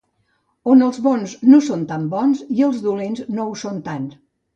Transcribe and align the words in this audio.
On 0.75 0.79
els 0.85 0.95
bons 1.07 1.35
no 1.51 1.59
són 1.65 1.83
tan 1.91 2.07
bons 2.13 2.41
i 2.61 2.65
els 2.69 2.79
dolents 2.87 3.21
no 3.37 3.47
ho 3.51 3.53
són 3.67 3.79
tant. 3.91 4.09